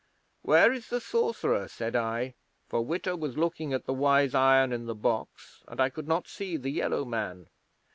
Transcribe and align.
'"Where 0.41 0.73
is 0.73 0.87
the 0.89 0.99
Sorcerer?" 0.99 1.67
said 1.67 1.95
I, 1.95 2.33
for 2.67 2.81
Witta 2.83 3.15
was 3.15 3.37
looking 3.37 3.71
at 3.71 3.85
the 3.85 3.93
Wise 3.93 4.33
Iron 4.33 4.73
in 4.73 4.87
the 4.87 4.95
box, 4.95 5.61
and 5.67 5.79
I 5.79 5.89
could 5.91 6.07
not 6.07 6.27
see 6.27 6.57
the 6.57 6.71
Yellow 6.71 7.05
Man. 7.05 7.51